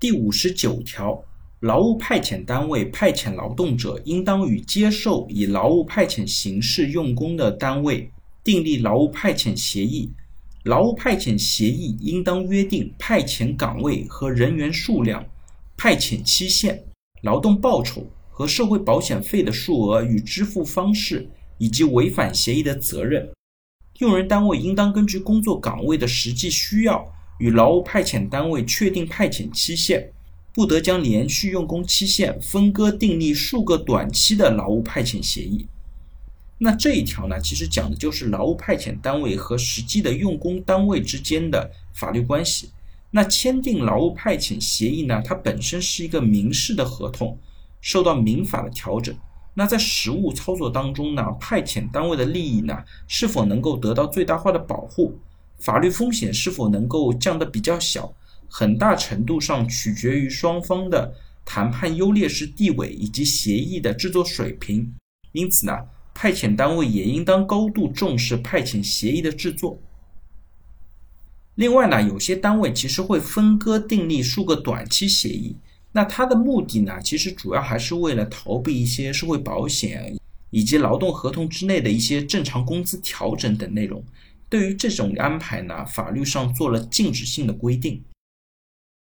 [0.00, 1.24] 第五十九条，
[1.58, 8.08] 劳务派遣单位派遣劳动者，应当与接受以劳务派遣形式用工的单位
[8.44, 10.08] 订立劳务派遣协议。
[10.62, 15.26] 劳务派遣协议应当约定派遣岗位和人员数量、
[15.76, 16.80] 派遣期限、
[17.22, 23.28] 劳动报酬和社会保险费的数额与支付方式，以及违反协议的责任。
[23.98, 27.04] 用人单位应当根据工作岗位的实际需要，
[27.38, 30.10] 与劳务派遣单位确定派遣期限，
[30.52, 35.66] 不得将连续用工期限分割订立数个短期的劳务派遣协议。
[36.58, 42.70] 那这一条呢，其实讲的就是劳务派遣单位和实际的用工单位之间的法律关系。
[43.10, 47.38] 那签订劳务派遣协议呢，它本身是一个民事的合同，
[47.80, 49.16] 受到民法的调整。
[49.54, 55.16] 那在实务操作当中呢，派遣单位的利益呢，是否能够得到最大化的保护，
[55.58, 58.14] 法律风险是否能够降得比较小，
[58.48, 64.94] 很大程度上取决于双方的谈判优劣势地位以及协议的制作水平。
[65.32, 65.72] 因此呢，
[66.14, 69.78] 派遣单位也应当高度重视派遣协议的制作。
[71.56, 75.56] 另外呢，有些单位其实会分割订立数个短期协议。
[75.90, 80.16] 那它的目的呢，其实主要还是为了逃避一些社会保险
[80.50, 84.02] 以及劳动合同之内的一些正常工资调整等内容。
[84.48, 88.02] 对于这种安排呢，法律上做了禁止性的规定。